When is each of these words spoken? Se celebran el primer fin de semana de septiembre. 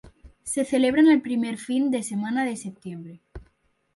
Se 0.41 0.65
celebran 0.65 1.09
el 1.11 1.21
primer 1.21 1.59
fin 1.59 1.91
de 1.91 2.01
semana 2.01 2.43
de 2.43 2.55
septiembre. 2.57 3.21